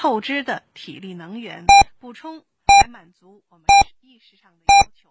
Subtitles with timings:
[0.00, 1.66] 透支的体力能源，
[1.98, 3.66] 补充来满足我们
[4.00, 5.10] 意识上的要求。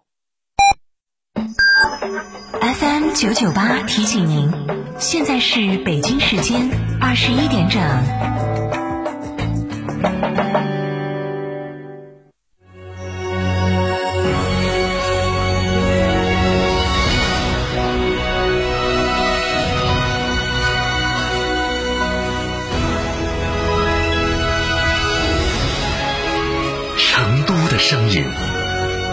[2.60, 4.50] FM 九九八提醒您，
[4.98, 6.68] 现在是北京时间
[7.00, 8.89] 二十一点整。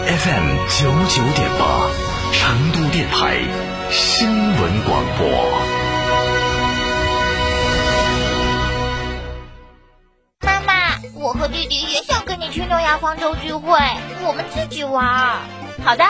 [0.08, 1.90] FM 九九点八，
[2.32, 3.42] 成都电台
[3.90, 5.28] 新闻广播。
[10.40, 13.78] 妈妈，我和弟弟也想跟你去诺亚方舟聚会，
[14.26, 15.42] 我们自己玩。
[15.84, 16.04] 好的。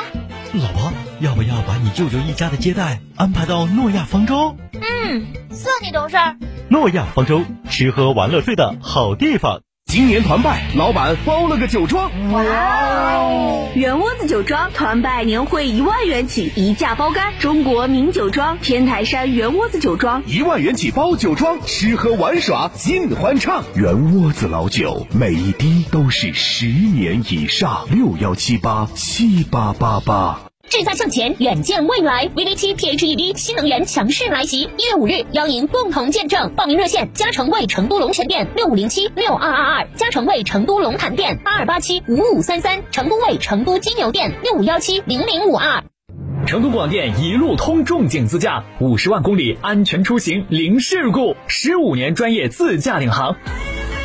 [0.53, 4.55] 老婆，要不要把你舅舅一家的接待安排到诺亚方舟？
[4.75, 6.17] 嗯，算你懂事。
[6.69, 9.63] 诺亚方舟，吃喝玩乐睡的好地方。
[9.89, 12.11] 今年团拜，老板包了个酒庄。
[12.31, 12.43] 哇
[13.15, 13.71] 哦！
[13.75, 17.33] 圆窝子酒庄团拜年会一万元起，一价包干。
[17.41, 23.65] 中国名酒庄天台山圆窝子酒庄，一万元起包酒庄，吃喝玩耍尽欢畅。
[23.77, 27.87] 圆窝子老酒，每一滴都是十年以上。
[27.91, 30.48] 六幺七八七八八八。
[30.69, 32.29] 志在向前，远见未来。
[32.29, 36.53] VV 七 PHEV 新能源强势来袭，一月五日邀您共同见证。
[36.55, 45.83] 报名热线：嘉诚卫成都龙泉店六五零七六二二二，嘉诚卫成都龙潭店八二八七五五三三，成都卫成都金牛店六五幺七零零五二。
[46.47, 53.37] 成都广电一路通重景自驾，五十万公里安全出行零事故，十五年专业自驾领航。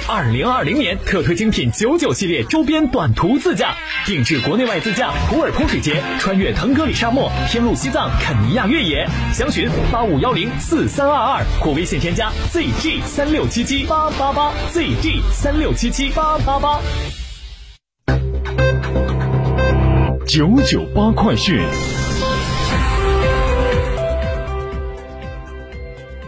[0.06, 3.74] 二零二零年特推精品九九系列周边短途自驾，
[4.06, 9.08] 定制国内外自驾普洱泼水节，穿越腾格里沙漠，天路西藏肯尼亚越野。
[9.32, 16.82] 详询八五幺零四三二二或微信添加 zg 三六七七八八八 zg 三六七七八八八。
[20.28, 21.62] 九九八快讯，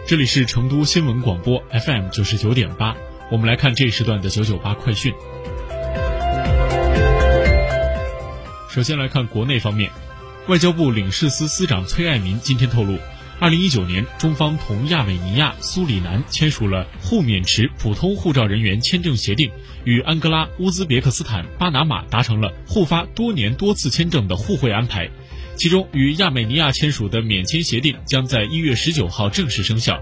[0.06, 2.96] 这里是成都新闻广播 FM 九十九点八。
[3.28, 5.12] 我们来看这时段的九九八快讯。
[8.70, 9.90] 首先来看国内方面，
[10.46, 12.96] 外交部领事司司长崔爱民今天透露，
[13.40, 19.50] 二零一九年中方同亚美尼亚苏里南签署了互免持普通护照人员签证协定，
[19.82, 25.10] 与安哥拉、乌兹别克斯坦、巴拿马达成了互发多年多次签证的互惠安排。
[25.56, 30.00] 其中，与亚美尼亚签署的免签协定将在一月十九号正式生效。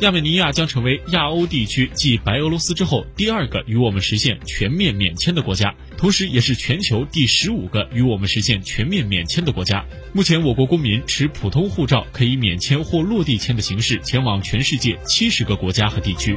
[0.00, 9.84] 亚美尼亚将成为亚欧地区继白俄罗斯之后第二个与我们实现全面免签的国家，同时也是全球第十五个与我们实现全面免签的国家。
[10.12, 16.36] 目前，我国公民持普通护照可以免签或落地签的形式前往全世界七十个国家和地区。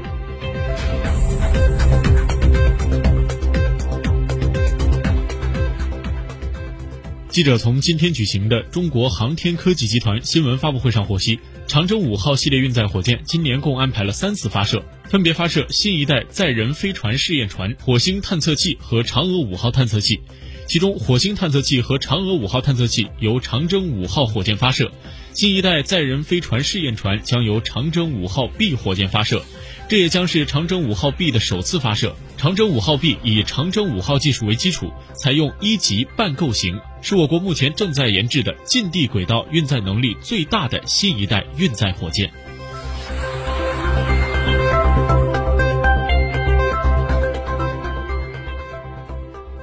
[7.38, 11.40] 记者从今天举行的中国航天科技集团新闻发布会上获悉。
[11.68, 20.20] 长征五号系列运载火箭今年共安排了三次发射，分别发射新一代载人飞船试验船、火星探测器和嫦娥五号探测器。
[20.68, 24.92] 其中，火星探测器和嫦娥五号探测器由长征五号火箭发射，
[25.34, 29.44] 新一代载人飞船试验船将由长征五号 B 火箭发射。
[29.88, 32.16] 这也将是长征五号 B 的首次发射。
[32.36, 34.92] 长征五号 B 以长征五号技术为基础，
[35.24, 36.78] 采用一级半构型，
[37.10, 42.30] 是我国目前正在研制的近地轨道运载能力最大的新一代运载火箭。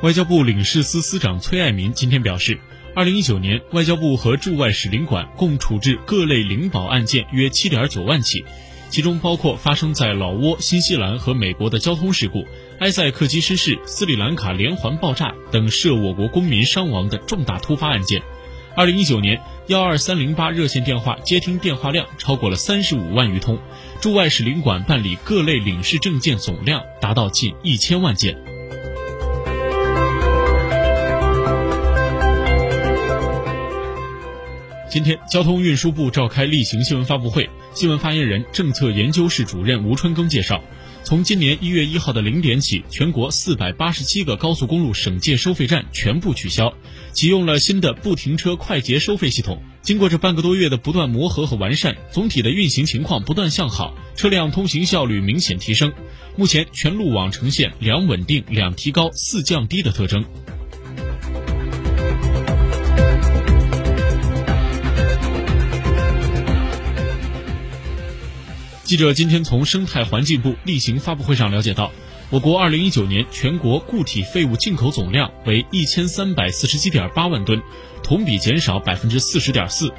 [0.03, 2.59] 外交部领事司司长崔爱民今天表示，
[2.95, 8.43] 二零一九年，外交部和驻外使领馆共处置各类领保案件约七点九万起。
[8.95, 12.47] 其中包括发生在老挝、新西兰和美国的交通事故、
[12.79, 18.23] 埃塞克基失事、斯里兰卡连环爆炸等涉我国公民伤亡的重大突发案件。
[18.77, 23.59] 二零一九年，幺二三零八热线电话接听电话量超过了三十五万余通，
[24.01, 28.37] 驻外使领馆办理各类领事证件总量达到近一千万件。
[34.89, 37.51] 今天，交通运输部召开例行新闻发布会。
[37.75, 40.63] 新闻发言人、政策研究室主任吴春耕介绍，
[41.03, 46.73] 从今年一月一号的零点起，全国四百八十七个高速公路省界收费站全部取消，
[47.13, 49.61] 启用了新的不停车快捷收费系统。
[49.83, 55.93] 经过这半个多月的不断磨合和完善，总体的运行情况不断向好，车辆通行效率明显提升。
[56.37, 60.25] 目前，全路网呈现两稳定、两提高、四降低的特征。
[68.95, 71.91] 记者今天从生态环境部例行发布会上了解到，
[72.31, 77.61] 我国二零一九年全国固体废物进口总量为一千三百四十七点八万吨，
[78.05, 79.93] 同比减少百分之四十点四。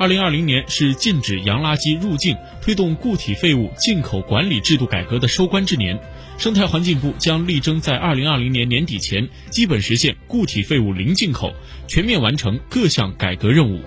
[0.00, 5.96] 二零二零年是禁止洋垃圾入境、推动固体废物进口管理制度改革的收官之年。
[6.36, 11.54] 生态环境部将力争在二零二零年年底前基本实现固体废物零进口，
[11.86, 13.80] 全面完成各项改革任务。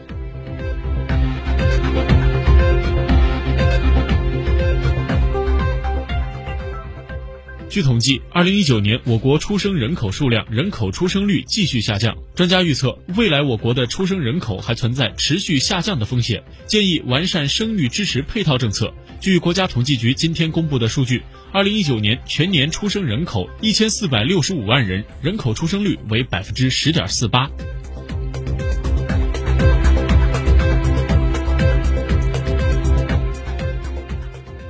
[7.73, 12.15] 据统计，二零一九年我国出生人口数量、人口出生率继续下降。
[12.35, 18.93] 专家预测，未来我国的出生人口还存在持续下降的风险，建议完善生育支持配套政策。
[19.19, 27.49] 据国家统计局今天公布的数据，二零一九年全年出生人口一千四百六十五万人，人口出生率为百分之十点四八。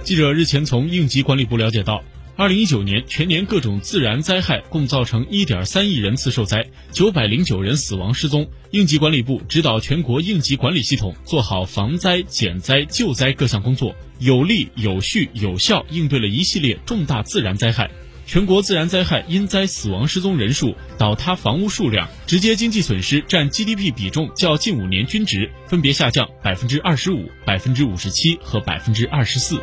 [0.06, 2.02] 记者日前从应急管理部了解到。
[2.36, 8.50] 二零一九年全年各种自然灾害共造成一点三亿人次受灾，九百零九人死亡失踪。
[8.72, 17.92] 应急管理部指导全国应急管理系统做好防灾、减灾、救灾各项工作，有力、有序、有效应对了一系列重大自然灾害。
[18.26, 29.62] 全国自然灾害因灾死亡失踪人数、倒塌房屋数量、直接经济损失占 GDP 比重较近五年均值分别下降百分之二十五、百分之五十七和百分之二十四。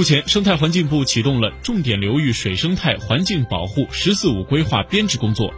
[0.00, 5.52] 目前，生态环境部启动了重点流域水生态环境保护“十四五”规划编制工作，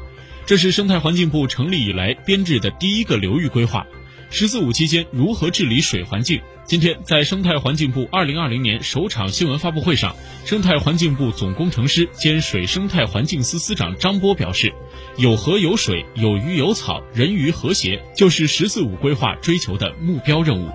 [0.46, 3.86] 这是生态环境部成立以来编制的第一个流域规划。
[4.30, 6.40] “十四五”期间如何治理水环境？
[6.66, 14.72] 今天，在生态环境部二零二零年首场新闻发布会上，生态环境部总工程师兼水生态环境司司长张波表示
[15.18, 20.68] ：“有河有水，有鱼有草，人鱼和谐，就是‘十四五’规划追求的目标任务。”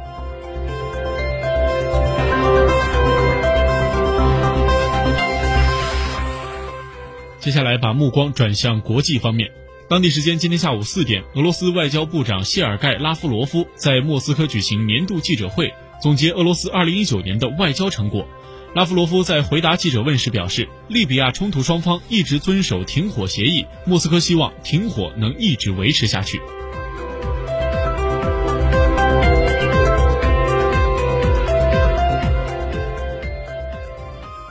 [7.39, 9.51] 接下来把目光转向国际方面。
[9.89, 18.27] 当地时间今天下午四点，俄罗斯外交部长谢尔盖·拉夫罗夫在莫斯科举行年度记者会，总结俄罗斯2019年的外交成果。
[18.75, 26.41] 拉夫罗夫在回答记者问时表示，利比亚冲突双方一直遵守停火协议，莫斯科希望停火能一直维持下去。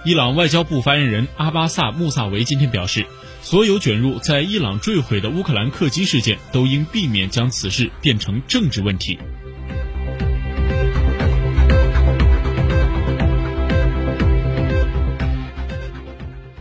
[0.07, 3.05] 伊朗外交部发言人阿巴萨·穆萨维今天表示，
[3.43, 9.19] 所有卷入在伊朗坠毁的乌克兰客机事件都应避免将此事变成政治问题。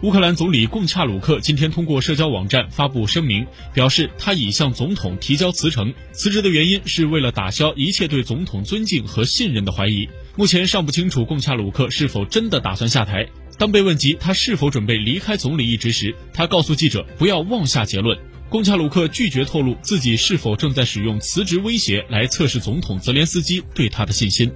[0.02, 3.46] 乌克兰总理贡恰鲁克今天通过社交网站发布声明，
[3.76, 10.10] 表示他已向总统提交辞呈，辞职的原因是为了打消一切对总统尊敬和信任的怀疑。
[10.38, 13.26] 目前尚不清楚贡恰鲁克是否真的打算下台。
[13.58, 18.18] 当被问及他是否准备离开总理一职时，他告诉记者不要妄下结论。
[18.50, 24.52] 贡恰鲁克拒绝透露自己是否正在使用辞职威胁来测试总统泽连斯基对他的信心。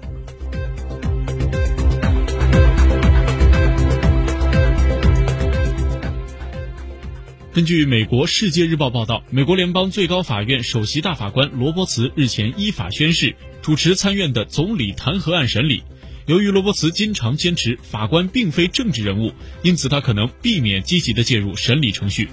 [7.60, 13.36] 根据美国《世界日报》报道，美国联邦最高法院首席大法官罗伯茨日前依法宣誓。
[13.62, 15.84] 主持参院的总理弹劾案审理。
[16.26, 22.30] 由于罗伯茨经常坚持法官并非政治人物，因此他可能避免积极的介入审理程序。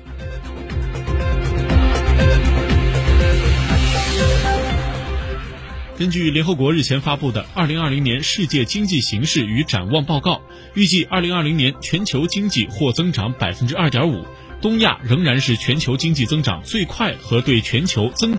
[5.98, 10.34] 根据联合国日前发布的《二零二零年世界经济形势与展望报告》，
[10.74, 14.24] 预计二零二零年全球经济或增长百分之二点五，
[14.60, 18.34] 东亚仍然是全球经济增长最快和对全球增。